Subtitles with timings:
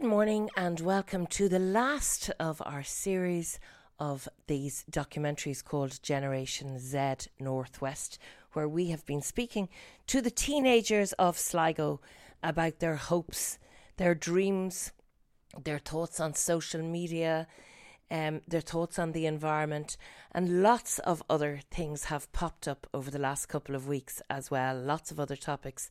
[0.00, 3.60] Good morning and welcome to the last of our series
[3.98, 8.18] of these documentaries called Generation Z Northwest,
[8.54, 9.68] where we have been speaking
[10.06, 12.00] to the teenagers of Sligo
[12.42, 13.58] about their hopes,
[13.98, 14.92] their dreams,
[15.64, 17.46] their thoughts on social media,
[18.10, 19.98] um, their thoughts on the environment,
[20.32, 24.50] and lots of other things have popped up over the last couple of weeks as
[24.50, 24.80] well.
[24.80, 25.90] Lots of other topics.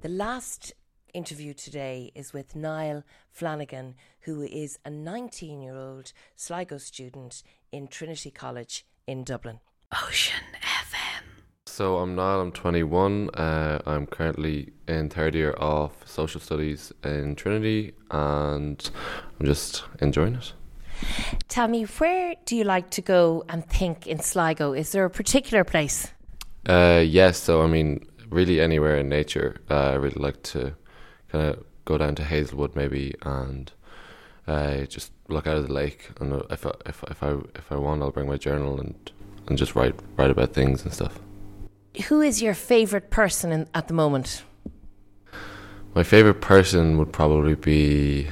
[0.00, 0.72] The last
[1.14, 7.42] interview today is with Niall Flanagan, who is a 19 year old Sligo student
[7.72, 9.60] in Trinity College in Dublin.
[9.92, 11.24] Ocean FM.
[11.66, 13.30] So I'm Niall, I'm 21.
[13.30, 18.90] Uh, I'm currently in third year of social studies in Trinity and
[19.38, 20.52] I'm just enjoying it.
[21.48, 24.72] Tell me, where do you like to go and think in Sligo?
[24.72, 26.12] Is there a particular place?
[26.66, 29.56] Uh, yes, so I mean, really anywhere in nature.
[29.70, 30.74] Uh, I really like to
[31.36, 33.72] of go down to Hazelwood maybe and
[34.46, 36.10] uh, just look out of the lake.
[36.20, 38.94] And if I, if if I if I want, I'll bring my journal and
[39.46, 41.18] and just write write about things and stuff.
[42.08, 44.44] Who is your favorite person in, at the moment?
[45.94, 48.28] My favorite person would probably be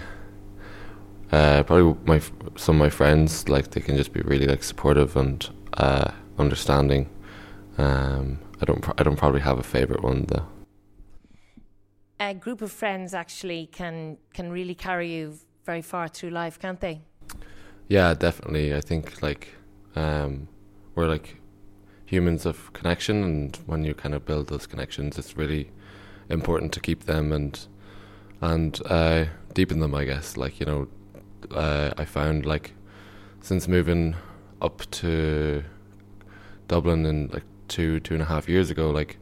[1.33, 2.21] uh, probably my
[2.57, 3.49] some of my friends.
[3.49, 7.09] Like they can just be really like supportive and uh, understanding.
[7.79, 10.47] Um, I don't I don't probably have a favorite one though
[12.21, 16.81] a group of friends actually can can really carry you very far through life, can't
[16.81, 17.03] they?
[17.89, 18.75] Yeah, definitely.
[18.75, 19.49] I think like
[19.97, 20.49] um,
[20.95, 21.41] we're like
[22.07, 25.71] humans of connection, and when you kind of build those connections, it's really
[26.29, 27.67] important to keep them and
[28.41, 29.95] and uh, deepen them.
[29.95, 30.89] I guess like you know,
[31.51, 32.73] uh, I found like
[33.41, 34.17] since moving
[34.63, 35.65] up to
[36.69, 39.19] Dublin in like two two and a half years ago, like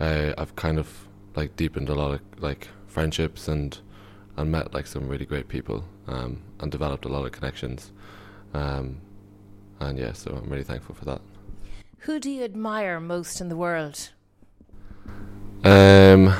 [0.00, 3.78] uh, I've kind of like deepened a lot of like friendships and
[4.36, 7.92] and met like some really great people um, and developed a lot of connections.
[8.52, 9.00] Um,
[9.80, 11.20] and yeah, so I'm really thankful for that.
[12.00, 14.10] Who do you admire most in the world?
[15.64, 16.34] Um,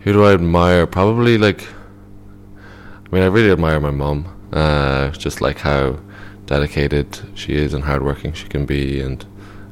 [0.00, 0.86] who do I admire?
[0.86, 4.36] Probably like, I mean, I really admire my mom.
[4.52, 5.98] Uh, just like how
[6.46, 9.24] dedicated she is and hardworking she can be, and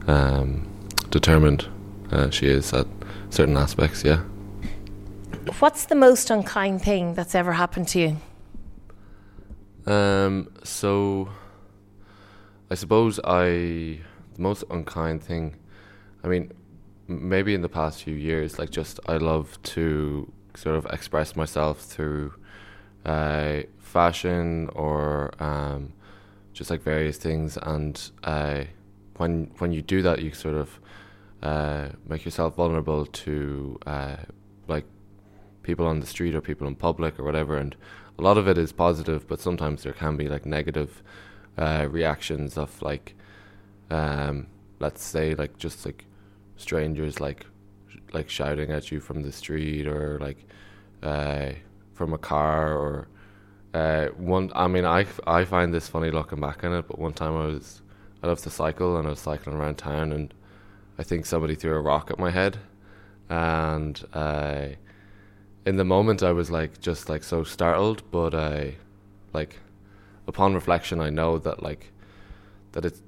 [0.06, 0.68] um,
[1.10, 1.66] determined
[2.10, 2.86] uh, she is at
[3.30, 4.22] certain aspects, yeah.
[5.60, 9.92] What's the most unkind thing that's ever happened to you?
[9.92, 11.30] Um, so
[12.70, 14.00] I suppose I
[14.34, 15.56] the most unkind thing.
[16.22, 16.52] I mean,
[17.06, 21.80] maybe in the past few years, like just I love to sort of express myself
[21.80, 22.34] through
[23.04, 25.92] uh, fashion or um,
[26.52, 28.64] just like various things, and uh,
[29.16, 30.78] when when you do that, you sort of
[31.42, 34.16] uh, make yourself vulnerable to uh,
[34.66, 34.84] like
[35.62, 37.56] people on the street or people in public or whatever.
[37.56, 37.76] And
[38.18, 41.02] a lot of it is positive, but sometimes there can be like negative
[41.56, 43.14] uh, reactions of like,
[43.90, 44.46] um,
[44.80, 46.04] let's say like just like
[46.56, 47.46] strangers like
[48.12, 50.46] like shouting at you from the street or like
[51.02, 51.50] uh,
[51.94, 53.08] from a car or
[53.74, 54.50] uh, one.
[54.54, 57.46] I mean, I I find this funny looking back on it, but one time I
[57.46, 57.82] was
[58.22, 60.34] I love to cycle and I was cycling around town and
[60.98, 62.58] I think somebody threw a rock at my head,
[63.28, 64.76] and I,
[65.64, 68.02] in the moment, I was like just like so startled.
[68.10, 68.74] But I,
[69.32, 69.56] like,
[70.26, 71.92] upon reflection, I know that like
[72.72, 73.02] that it's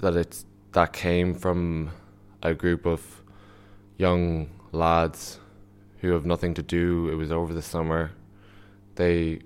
[0.00, 1.90] that it's that came from
[2.42, 3.22] a group of
[3.96, 5.40] young lads
[5.98, 7.08] who have nothing to do.
[7.08, 8.12] It was over the summer.
[8.94, 9.40] They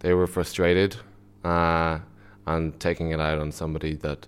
[0.00, 0.96] they were frustrated
[1.44, 2.00] uh,
[2.46, 4.26] and taking it out on somebody that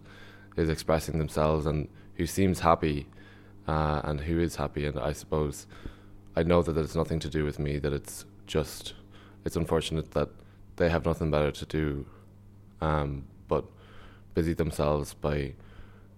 [0.56, 3.06] is expressing themselves and who seems happy
[3.66, 4.86] uh, and who is happy.
[4.86, 5.66] And I suppose
[6.36, 7.78] I know that it's nothing to do with me.
[7.78, 8.94] That it's just
[9.44, 10.28] it's unfortunate that
[10.76, 12.06] they have nothing better to do,
[12.80, 13.64] um, but
[14.34, 15.54] busy themselves by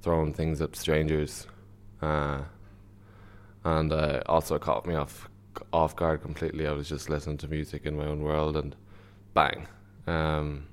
[0.00, 1.46] throwing things at strangers,
[2.00, 2.42] uh,
[3.64, 5.28] and uh, also caught me off
[5.72, 6.66] off guard completely.
[6.66, 8.74] I was just listening to music in my own world, and
[9.34, 9.66] bang.
[10.06, 10.66] Um,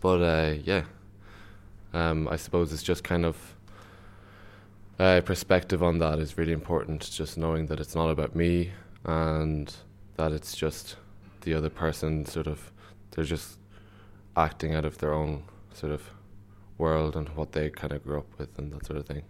[0.00, 0.84] but uh, yeah,
[1.92, 3.51] um, I suppose it's just kind of
[5.02, 7.10] uh, perspective on that is really important.
[7.10, 8.70] Just knowing that it's not about me
[9.04, 9.74] and
[10.16, 10.96] that it's just
[11.40, 12.24] the other person.
[12.24, 12.72] Sort of,
[13.10, 13.58] they're just
[14.36, 15.42] acting out of their own
[15.74, 16.02] sort of
[16.78, 19.22] world and what they kind of grew up with and that sort of thing.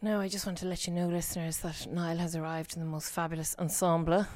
[0.00, 2.88] No, I just want to let you know, listeners, that Niall has arrived in the
[2.88, 4.26] most fabulous ensemble.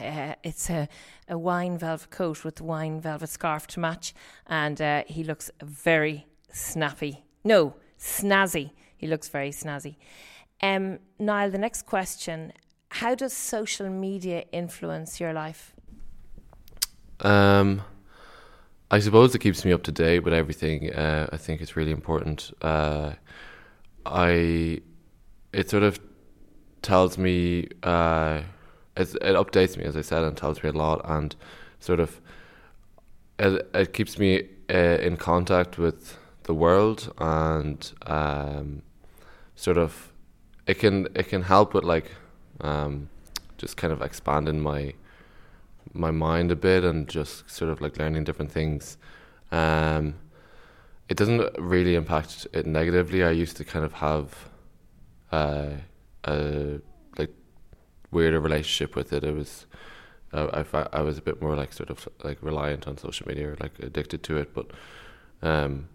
[0.00, 0.88] Uh, it's a,
[1.28, 4.14] a wine velvet coat with wine velvet scarf to match,
[4.46, 7.24] and uh, he looks very snappy.
[7.44, 8.70] No, snazzy.
[8.96, 9.96] He looks very snazzy.
[10.62, 12.52] Um, Niall, the next question
[12.90, 15.74] how does social media influence your life?
[17.20, 17.82] Um,
[18.90, 20.92] I suppose it keeps me up to date with everything.
[20.92, 22.50] Uh, I think it's really important.
[22.60, 23.12] Uh,
[24.04, 24.80] I
[25.52, 26.00] it sort of
[26.82, 28.42] tells me uh,
[28.96, 31.34] it, it updates me as I said and tells me a lot and
[31.78, 32.20] sort of
[33.38, 36.18] it, it keeps me uh, in contact with
[36.50, 38.82] the world and um,
[39.54, 40.12] sort of
[40.66, 42.08] it can it can help with like
[42.60, 43.08] um,
[43.56, 44.82] just kind of expanding my
[45.92, 48.96] my mind a bit and just sort of like learning different things.
[49.52, 50.14] Um,
[51.08, 51.40] it doesn't
[51.74, 53.22] really impact it negatively.
[53.22, 54.26] I used to kind of have
[55.30, 55.70] uh,
[56.24, 56.80] a
[57.20, 57.32] like
[58.10, 59.22] weirder relationship with it.
[59.22, 59.66] It was
[60.32, 63.46] uh, I I was a bit more like sort of like reliant on social media
[63.50, 64.48] or like addicted to it.
[64.52, 64.66] But
[65.42, 65.88] um,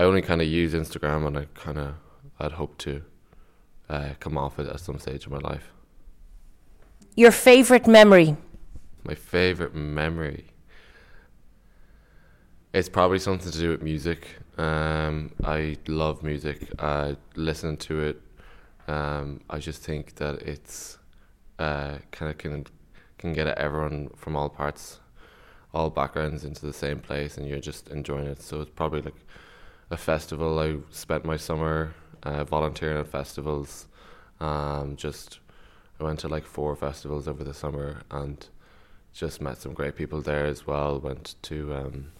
[0.00, 1.94] I only kind of use Instagram, and I kind of
[2.38, 3.02] I'd hope to
[3.90, 5.72] uh, come off it at some stage of my life.
[7.16, 8.34] Your favorite memory?
[9.04, 10.46] My favorite memory.
[12.72, 14.26] It's probably something to do with music.
[14.56, 16.70] Um, I love music.
[16.78, 18.22] I listen to it.
[18.88, 20.96] Um, I just think that it's
[21.58, 22.66] uh, kind of can
[23.18, 24.98] can get everyone from all parts,
[25.74, 28.40] all backgrounds into the same place, and you're just enjoying it.
[28.40, 29.26] So it's probably like
[29.90, 30.58] a festival.
[30.58, 33.88] I spent my summer uh, volunteering at festivals.
[34.40, 35.40] Um, just
[36.00, 38.46] I went to like four festivals over the summer and
[39.12, 41.00] just met some great people there as well.
[41.00, 42.12] Went to um,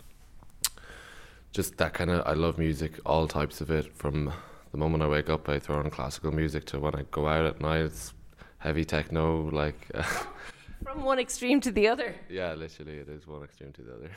[1.53, 2.27] just that kind of.
[2.27, 3.95] I love music, all types of it.
[3.97, 4.33] From
[4.73, 7.47] the moment I wake up, I throw on classical music to when I go out
[7.47, 8.13] at night, it's
[8.59, 9.49] heavy techno.
[9.51, 9.89] Like
[10.85, 12.15] from one extreme to the other.
[12.29, 14.11] Yeah, literally, it is one extreme to the other.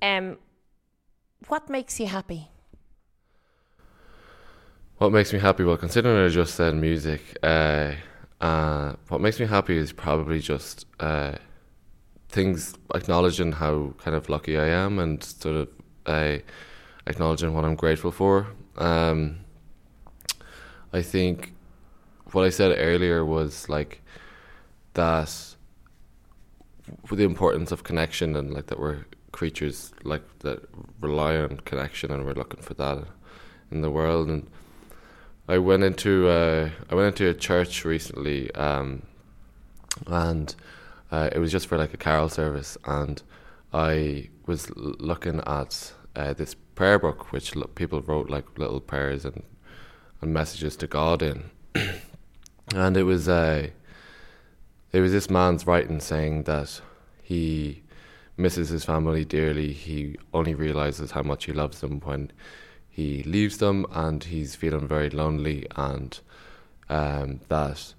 [0.00, 0.38] Um,
[1.46, 2.48] what makes you happy?
[4.98, 5.62] What makes me happy?
[5.62, 7.92] Well, considering I just said music, uh,
[8.40, 11.36] uh, what makes me happy is probably just uh,
[12.28, 15.68] things acknowledging how kind of lucky I am and sort of
[16.06, 16.38] uh,
[17.06, 18.48] acknowledging what I'm grateful for.
[18.76, 19.38] Um,
[20.92, 21.54] I think
[22.32, 24.02] what I said earlier was like
[24.94, 25.54] that
[27.10, 29.04] the importance of connection and like that we're
[29.38, 30.68] creatures like that
[31.00, 32.98] rely on connection and we're looking for that
[33.70, 34.28] in the world.
[34.28, 34.50] And
[35.46, 39.02] I went into uh, I went into a church recently, um,
[40.08, 40.52] and
[41.12, 43.22] uh, it was just for like a carol service, and
[43.72, 49.24] I was looking at uh, this prayer book which l- people wrote like little prayers
[49.24, 49.44] and
[50.20, 51.50] and messages to God in,
[52.74, 53.68] and it was uh,
[54.90, 56.80] it was this man's writing saying that
[57.22, 57.82] he
[58.38, 59.72] misses his family dearly.
[59.72, 62.30] He only realizes how much he loves them when
[62.88, 66.18] he leaves them and he's feeling very lonely and
[66.88, 67.94] um, that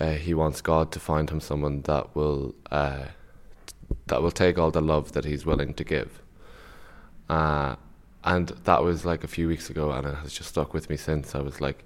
[0.00, 3.06] uh, he wants God to find him someone that will uh,
[4.06, 6.22] that will take all the love that he's willing to give.
[7.28, 7.76] Uh,
[8.24, 10.96] and that was like a few weeks ago, and it has just stuck with me
[10.96, 11.34] since.
[11.34, 11.84] I was like,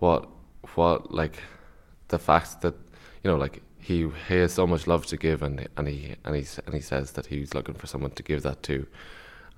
[0.00, 0.28] what,
[0.74, 1.38] what, like,
[2.08, 2.74] the fact that
[3.22, 6.36] you know, like he he has so much love to give, and and he and
[6.36, 8.86] he and he says that he's looking for someone to give that to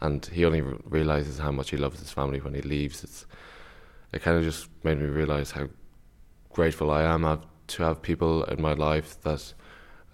[0.02, 3.04] and he only realizes how much he loves his family when he leaves.
[3.04, 3.24] It's
[4.12, 5.68] it kind of just made me realize how
[6.50, 9.54] grateful I am to have people in my life that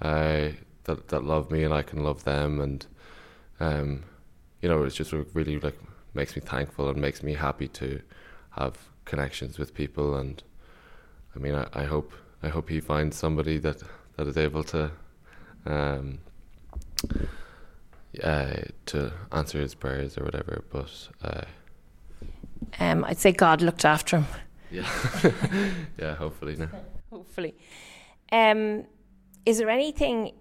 [0.02, 0.50] uh,
[0.84, 2.86] that that love me and I can love them, and
[3.60, 4.04] um,
[4.60, 5.78] you know, it's just really like
[6.12, 8.02] makes me thankful and makes me happy to
[8.50, 10.16] have connections with people.
[10.16, 10.42] And
[11.34, 12.12] I mean, I, I hope
[12.42, 13.82] I hope he finds somebody that
[14.18, 14.90] that is able to.
[15.64, 16.18] Um,
[18.22, 20.64] uh, to answer his prayers or whatever.
[20.70, 21.42] But uh,
[22.80, 24.26] um, I'd say God looked after him.
[24.70, 24.88] Yeah,
[25.98, 26.14] yeah.
[26.16, 26.68] Hopefully, no.
[27.10, 27.54] hopefully.
[28.32, 28.84] Um,
[29.46, 30.32] is there anything?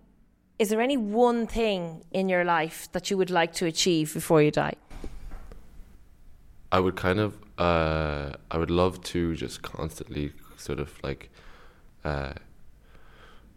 [0.60, 4.42] Is there any one thing in your life that you would like to achieve before
[4.42, 4.74] you die?
[6.72, 7.38] I would kind of.
[7.58, 11.30] Uh, I would love to just constantly sort of like
[12.04, 12.34] uh,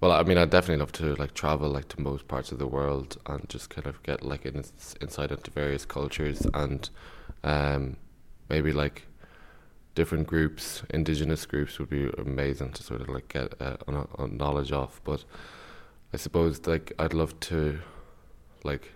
[0.01, 2.67] well, I mean, I'd definitely love to like travel like to most parts of the
[2.67, 4.65] world and just kind of get like in,
[5.01, 6.89] insight into various cultures and
[7.45, 7.97] um,
[8.49, 9.07] maybe like
[9.95, 13.77] different groups, indigenous groups would be amazing to sort of like get uh,
[14.27, 15.01] knowledge of.
[15.05, 15.25] But
[16.15, 17.81] I suppose like I'd love to
[18.65, 18.93] like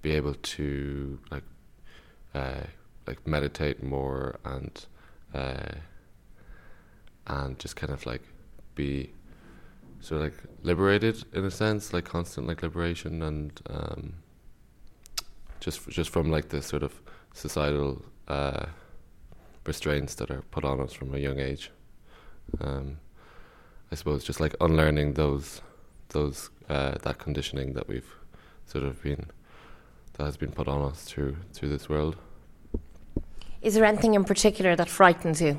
[0.00, 1.44] be able to like
[2.34, 2.62] uh,
[3.06, 4.86] like meditate more and
[5.34, 5.72] uh,
[7.26, 8.22] and just kind of like
[8.74, 9.12] be
[10.06, 14.12] so like liberated in a sense, like constant like liberation and um,
[15.58, 16.92] just just from like the sort of
[17.34, 18.66] societal uh,
[19.64, 21.72] restraints that are put on us from a young age.
[22.60, 22.98] Um,
[23.90, 25.60] I suppose just like unlearning those
[26.10, 28.14] those uh, that conditioning that we've
[28.64, 29.26] sort of been
[30.12, 32.14] that has been put on us through through this world.
[33.60, 35.58] Is there anything in particular that frightens you?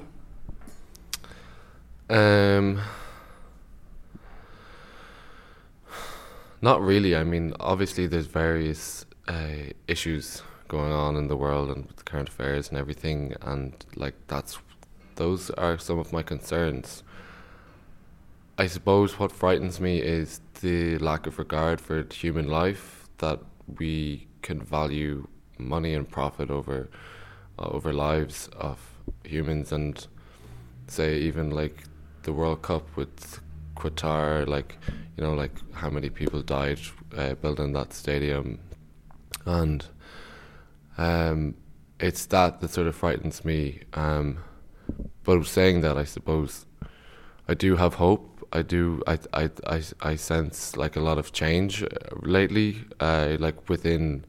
[2.09, 2.79] Um,
[6.61, 7.15] not really.
[7.15, 12.29] I mean, obviously, there's various uh, issues going on in the world and with current
[12.29, 14.59] affairs and everything, and like that's
[15.15, 17.03] those are some of my concerns.
[18.57, 23.39] I suppose what frightens me is the lack of regard for human life that
[23.79, 25.27] we can value
[25.59, 26.89] money and profit over
[27.59, 28.79] uh, over lives of
[29.23, 30.07] humans and
[30.87, 31.83] say even like
[32.23, 33.39] the World Cup with
[33.77, 34.77] Qatar like
[35.15, 36.79] you know like how many people died
[37.15, 38.59] uh, building that stadium
[39.45, 39.85] and
[40.97, 41.55] um,
[41.99, 44.39] it's that that sort of frightens me um,
[45.23, 46.65] but saying that I suppose
[47.47, 49.01] I do have hope I do.
[49.05, 51.87] I, I, I, I sense like a lot of change uh,
[52.21, 52.85] lately.
[52.99, 54.25] Uh, like within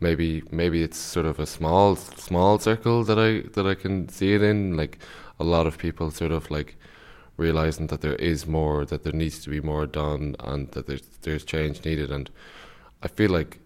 [0.00, 4.34] maybe maybe it's sort of a small small circle that I that I can see
[4.34, 4.76] it in.
[4.76, 4.98] Like
[5.38, 6.76] a lot of people sort of like
[7.36, 11.06] realizing that there is more, that there needs to be more done, and that there's
[11.22, 12.10] there's change needed.
[12.10, 12.30] And
[13.02, 13.60] I feel like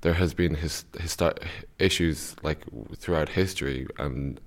[0.00, 1.42] there has been his, histo-
[1.78, 2.64] issues like
[2.96, 4.40] throughout history, and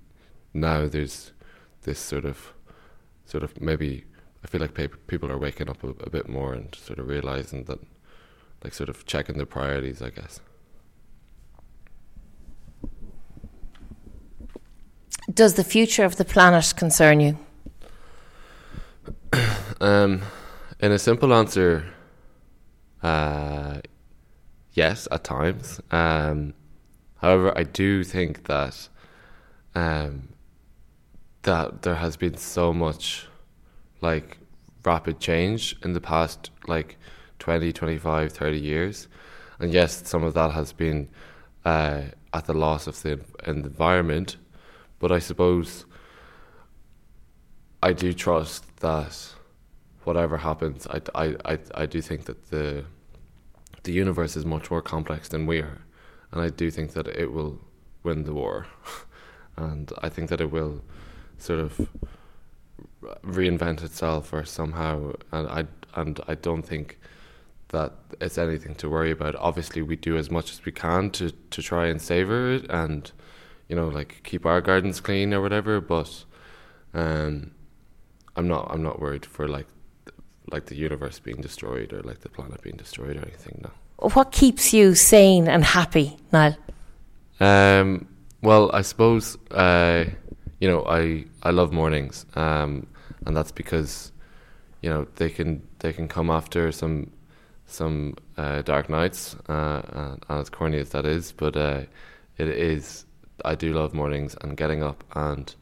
[0.54, 1.32] now there's
[1.84, 2.54] this sort of
[3.26, 4.06] sort of maybe
[4.44, 4.74] I feel like
[5.08, 7.80] people are waking up a, a, bit more and sort of realizing that,
[8.64, 10.40] like, sort of checking their priorities, I guess.
[15.32, 17.38] Does the future of the planet concern you?
[19.82, 20.22] um,
[20.80, 21.86] in a simple answer,
[23.04, 23.80] uh,
[24.74, 25.82] yes, at times.
[25.92, 26.54] Um,
[27.18, 28.90] however, I do think that
[29.76, 30.30] um,
[31.44, 33.28] that there has been so much
[34.02, 34.38] like
[34.84, 36.98] rapid change in the past like
[37.40, 39.08] 20 25 30 years
[39.60, 41.08] and yes some of that has been
[41.66, 42.02] uh,
[42.34, 44.38] at the loss of the environment
[45.00, 45.86] but i suppose
[47.82, 49.34] i do trust that
[50.04, 52.86] whatever happens i, I, I, I do think that the
[53.84, 55.82] the universe is much more complex than we are.
[56.32, 57.60] And i do think that it will
[58.04, 58.68] win the war.
[59.58, 60.82] And i think that it will
[61.38, 61.90] sort of
[63.24, 65.14] reinvent itself or somehow.
[65.32, 67.00] And I and I don't think
[67.70, 69.36] that it's anything to worry about.
[69.36, 73.12] Obviously we do as much as we can to, to try and savor it and
[73.68, 76.24] you know, like keep our gardens clean or whatever, but
[76.94, 77.52] um
[78.42, 79.68] I'm not I'm not worried for like
[80.54, 83.72] like the universe being destroyed or like the planet being destroyed or anything, no.
[84.16, 86.58] What keeps you sane and happy, Niall?
[87.40, 88.08] Um
[88.42, 90.06] well I suppose uh
[90.60, 92.26] you know, I, I love mornings.
[92.36, 92.88] Um
[93.26, 94.12] and that's because
[94.82, 97.12] you know they can they can come after some
[97.68, 101.82] some uh, dark nights, uh, and, as corny as that is, but uh,
[102.38, 103.06] it is.
[103.46, 105.56] I do love mornings and getting up, and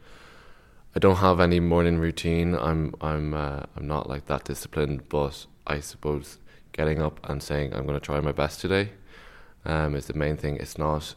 [0.94, 2.56] I don't have any morning routine.
[2.56, 6.38] I'm I'm uh, I'm not like that disciplined, but I suppose
[6.72, 8.90] getting up and saying I'm going to try my best today
[9.64, 10.56] um, is the main thing.
[10.56, 11.14] It's not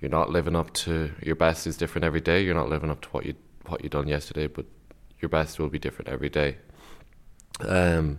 [0.00, 2.42] you're not living up to your best is different every day.
[2.42, 3.34] You're not living up to what you
[3.66, 4.64] what you done yesterday, but
[5.20, 6.56] your best will be different every day.
[7.60, 8.18] Um,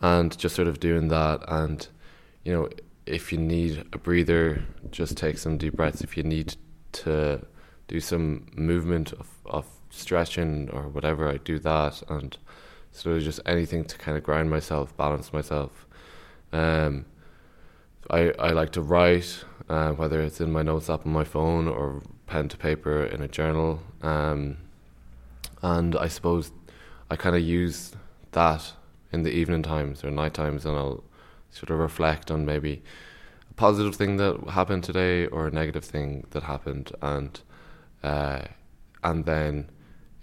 [0.00, 1.86] and just sort of doing that, and
[2.42, 2.70] you know,
[3.04, 6.00] if you need a breather, just take some deep breaths.
[6.00, 6.56] If you need
[6.92, 7.44] to
[7.86, 12.36] do some movement of, of stretching or whatever, I do that, and
[13.16, 15.86] of just anything to kind of grind myself, balance myself.
[16.52, 17.04] Um,
[18.10, 21.68] I I like to write, uh, whether it's in my notes app on my phone
[21.68, 23.80] or pen to paper in a journal.
[24.02, 24.58] Um,
[25.62, 26.50] and I suppose
[27.10, 27.92] I kind of use
[28.32, 28.72] that
[29.12, 31.04] in the evening times or night times, and I'll
[31.50, 32.82] sort of reflect on maybe
[33.50, 37.40] a positive thing that happened today or a negative thing that happened, and
[38.02, 38.42] uh,
[39.02, 39.70] and then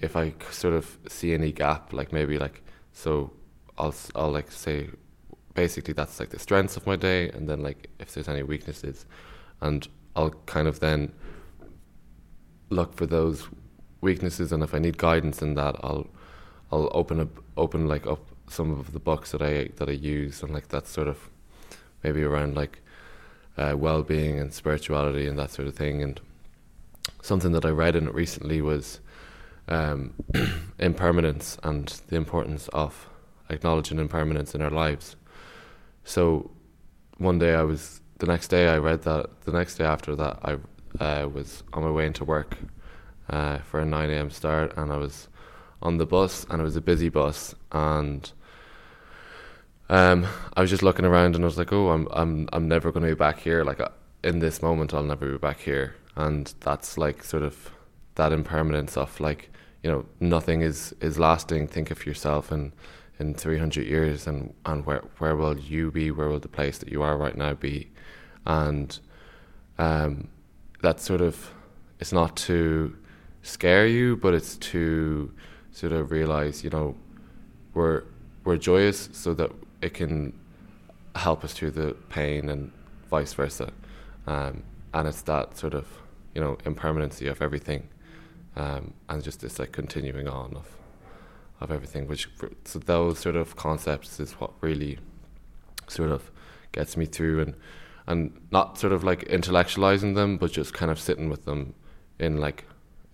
[0.03, 3.31] if I sort of see any gap, like maybe like so,
[3.77, 4.89] I'll I'll like say
[5.55, 9.05] basically that's like the strengths of my day, and then like if there's any weaknesses,
[9.61, 11.13] and I'll kind of then
[12.69, 13.47] look for those
[14.01, 16.07] weaknesses, and if I need guidance in that, I'll
[16.69, 20.43] I'll open up open like up some of the books that I that I use,
[20.43, 21.29] and like that sort of
[22.03, 22.81] maybe around like
[23.57, 26.03] uh, well being and spirituality and that sort of thing.
[26.03, 26.19] And
[27.21, 28.99] something that I read in it recently was
[29.67, 30.13] um,
[30.79, 33.09] impermanence and the importance of
[33.49, 35.15] acknowledging impermanence in our lives.
[36.03, 36.51] So
[37.17, 40.39] one day I was the next day I read that the next day after that
[40.43, 40.57] I
[41.03, 42.57] uh, was on my way into work
[43.29, 44.29] uh, for a 9 a.m.
[44.29, 45.27] start, and I was
[45.81, 48.31] on the bus, and it was a busy bus, and
[49.89, 52.91] um, I was just looking around, and I was like, "Oh, I'm I'm I'm never
[52.91, 53.63] going to be back here.
[53.63, 53.89] Like uh,
[54.23, 57.71] in this moment, I'll never be back here." And that's like sort of
[58.15, 59.49] that impermanence of like
[59.83, 61.67] you know nothing is is lasting.
[61.67, 62.73] Think of yourself in
[63.19, 66.11] in 300 years, and and where where will you be?
[66.11, 67.89] Where will the place that you are right now be?
[68.45, 68.99] And
[69.77, 70.29] um,
[70.81, 71.51] that's sort of
[71.99, 72.95] it's not to
[73.41, 75.31] scare you, but it's to
[75.71, 76.95] sort of realize, you know,
[77.73, 78.03] we're
[78.43, 80.33] we're joyous so that it can
[81.15, 82.71] help us through the pain and
[83.09, 83.71] vice versa.
[84.27, 84.63] Um,
[84.93, 85.87] and it's that sort of,
[86.33, 87.89] you know, impermanency of everything,
[88.55, 90.77] um, and just this like continuing on of
[91.59, 92.07] of everything.
[92.07, 92.29] Which
[92.65, 94.99] so those sort of concepts is what really
[95.87, 96.31] sort of
[96.71, 97.55] gets me through and
[98.07, 101.73] and not sort of like intellectualizing them, but just kind of sitting with them
[102.19, 102.65] in like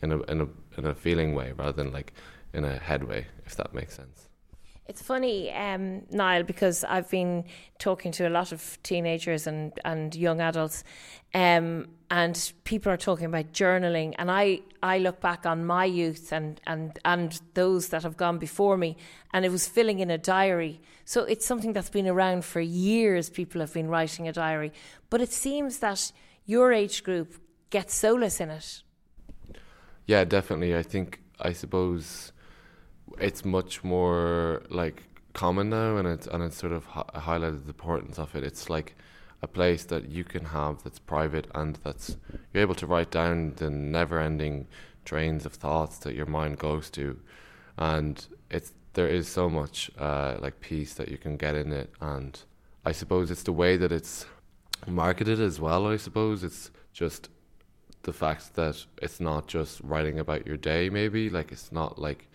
[0.02, 2.14] in a in a in a feeling way rather than like
[2.54, 4.29] in a head way, if that makes sense.
[4.90, 7.44] It's funny, um, Niall, because I've been
[7.78, 10.84] talking to a lot of teenagers and, and young adults,
[11.36, 14.16] um, and people are talking about journaling.
[14.18, 18.40] And I, I look back on my youth and, and, and those that have gone
[18.40, 18.98] before me,
[19.32, 20.82] and it was filling in a diary.
[21.06, 23.30] So it's something that's been around for years.
[23.30, 24.74] People have been writing a diary.
[25.12, 26.12] But it seems that
[26.48, 28.82] your age group gets solace in it.
[30.08, 30.76] Yeah, definitely.
[30.76, 32.32] I think, I suppose
[33.20, 37.70] it's much more like common now, and it's and it's sort of hi- highlighted the
[37.70, 38.44] importance of it.
[38.44, 38.96] It's like
[39.42, 42.18] a place that you can have that's private and that's
[42.54, 44.68] you're able to write down the never-ending
[45.06, 47.20] trains of thoughts that your mind goes to,
[47.78, 51.90] and it's there is so much uh, like peace that you can get in it,
[52.02, 52.42] and
[52.86, 54.26] I suppose it's the way that it's
[54.88, 55.88] marketed as well.
[55.88, 57.30] I suppose it's just
[58.04, 60.90] the fact that it's not just writing about your day.
[60.90, 62.29] Maybe like it's not like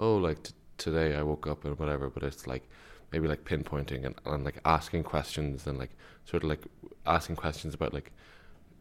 [0.00, 2.68] oh, like t- today I woke up and whatever, but it's like
[3.12, 5.90] maybe like pinpointing and, and like asking questions and like
[6.24, 6.64] sort of like
[7.06, 8.12] asking questions about like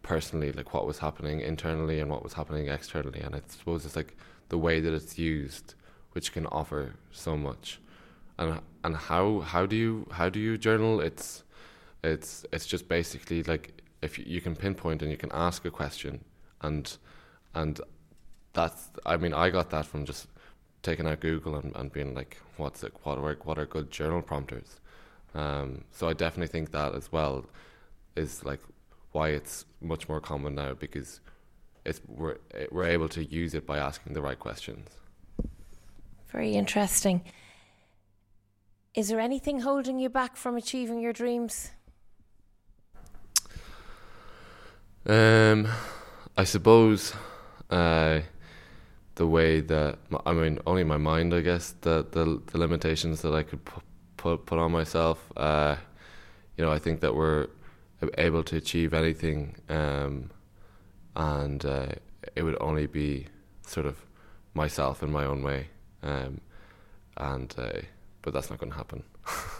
[0.02, 3.20] personally like what was happening internally and what was happening externally.
[3.20, 4.16] And I suppose it's like
[4.50, 5.76] the way that it's used
[6.14, 7.80] which can offer so much.
[8.38, 11.02] And and how how do you how do you journal?
[11.02, 11.44] It's
[12.04, 15.72] it's it's just basically like if you, you can pinpoint and you can ask a
[15.72, 16.24] question
[16.62, 16.98] and
[17.54, 17.82] and
[18.54, 20.28] that's I mean I got that from just
[20.84, 24.22] taking out Google and, and being like, what's it, what are what are good journal
[24.22, 24.80] prompters?
[25.36, 27.46] Um, so I definitely think that as well
[28.16, 28.62] is like
[29.12, 31.20] why it's much more common now because
[31.86, 32.38] it's we're
[32.72, 34.90] we're able to use it by asking the right questions.
[36.32, 37.24] Very interesting.
[38.96, 41.72] Is there anything holding you back from achieving your dreams?
[45.06, 45.68] Um,
[46.38, 47.14] I suppose.
[47.70, 48.22] Uh,
[49.16, 53.34] the way that I mean, only my mind, I guess, the the, the limitations that
[53.34, 53.82] I could pu-
[54.18, 55.32] put put on myself.
[55.36, 55.76] Uh,
[56.58, 57.48] you know, I think that we're
[58.18, 60.30] able to achieve anything, um,
[61.16, 61.88] and uh,
[62.36, 63.28] it would only be
[63.66, 63.98] sort of
[64.54, 65.68] myself in my own way,
[66.04, 66.42] um,
[67.18, 67.80] and uh,
[68.22, 69.04] but that's not going to happen.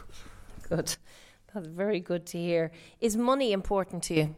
[0.70, 0.96] good,
[1.54, 2.72] that's very good to hear.
[3.00, 4.36] Is money important to you?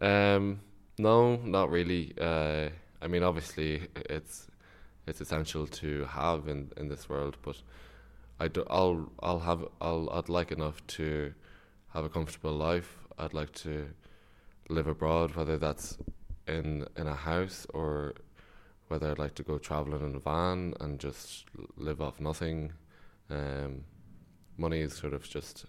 [0.00, 0.60] Um,
[0.98, 2.14] no, not really.
[3.00, 4.48] I mean, obviously, it's
[5.06, 7.56] it's essential to have in, in this world, but
[8.40, 11.32] I do, I'll I'll have I'll I'd like enough to
[11.94, 12.98] have a comfortable life.
[13.18, 13.88] I'd like to
[14.68, 15.98] live abroad, whether that's
[16.46, 18.14] in in a house or
[18.88, 21.44] whether I'd like to go traveling in a van and just
[21.76, 22.72] live off nothing.
[23.30, 23.84] Um,
[24.56, 25.66] money is sort of just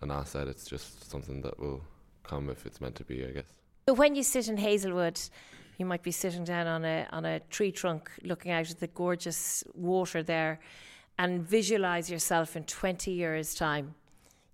[0.00, 0.48] an asset.
[0.48, 1.82] It's just something that will
[2.22, 3.52] come if it's meant to be, I guess.
[3.88, 5.20] So when you sit in Hazelwood
[5.78, 8.86] you might be sitting down on a on a tree trunk looking out at the
[8.86, 10.60] gorgeous water there
[11.18, 13.94] and visualize yourself in 20 years time.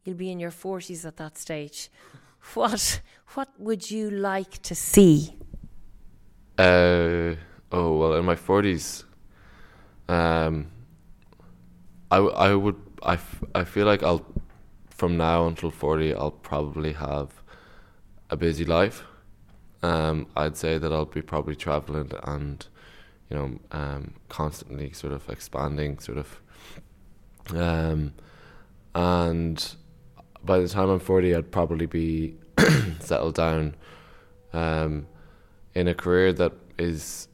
[0.05, 1.91] You'll be in your 40s at that stage.
[2.55, 3.03] What
[3.35, 5.37] what would you like to see?
[6.57, 7.35] Uh
[7.71, 9.05] oh well in my 40s
[10.09, 10.67] um
[12.11, 14.25] I, I would I, f- I feel like I'll
[14.89, 17.43] from now until 40 I'll probably have
[18.31, 19.05] a busy life
[19.83, 22.67] um, I'd say that I'll be probably traveling and
[23.29, 26.41] you know um, constantly sort of expanding, sort of.
[27.55, 28.15] Um,
[28.95, 29.75] and
[30.45, 32.37] by the time I'm forty, I'd probably be
[33.01, 33.77] settled down
[34.53, 35.07] um,
[35.75, 37.29] in a career that is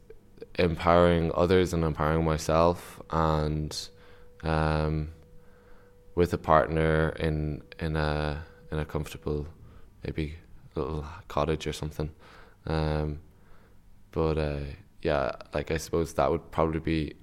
[0.59, 3.89] empowering others and empowering myself, and
[4.43, 5.09] um,
[6.15, 9.47] with a partner in in a in a comfortable
[10.05, 10.37] maybe
[10.75, 12.11] little cottage or something.
[12.67, 13.21] Um,
[14.11, 14.61] but uh,
[15.03, 17.15] yeah, like I suppose that would probably be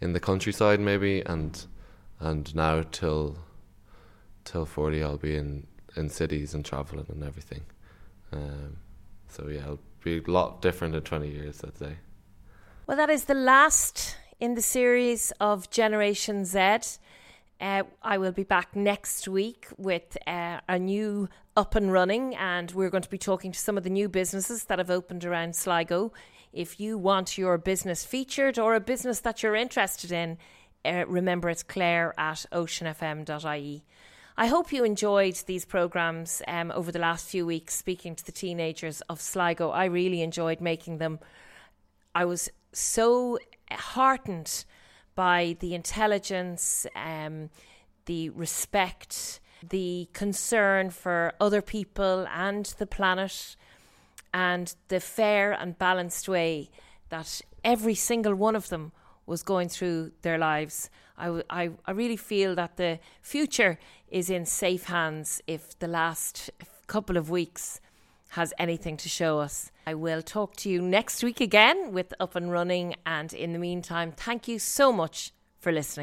[0.00, 1.64] in the countryside maybe, and
[2.18, 3.38] and now till
[4.44, 7.62] till forty I'll be in in cities and traveling and everything.
[8.32, 8.76] Um,
[9.28, 11.96] so yeah, it'll be a lot different in twenty years, I'd say.
[12.86, 16.78] Well, that is the last in the series of Generation Z.
[17.60, 22.70] Uh, I will be back next week with uh, a new up and running, and
[22.72, 25.54] we're going to be talking to some of the new businesses that have opened around
[25.54, 26.12] Sligo.
[26.54, 30.38] If you want your business featured or a business that you're interested in,
[30.86, 33.84] uh, remember it's claire at oceanfm.ie.
[34.38, 38.32] I hope you enjoyed these programmes um, over the last few weeks, speaking to the
[38.32, 39.68] teenagers of Sligo.
[39.68, 41.18] I really enjoyed making them.
[42.14, 43.38] I was so
[43.70, 44.64] heartened
[45.20, 47.50] by the intelligence, um,
[48.06, 53.54] the respect, the concern for other people and the planet,
[54.32, 56.70] and the fair and balanced way
[57.10, 58.92] that every single one of them
[59.26, 60.88] was going through their lives.
[61.18, 63.78] I, I, I really feel that the future
[64.08, 66.50] is in safe hands if the last
[66.86, 67.78] couple of weeks
[68.30, 69.70] has anything to show us.
[69.90, 72.94] I will talk to you next week again with Up and Running.
[73.04, 75.98] And in the meantime, thank you so much for listening.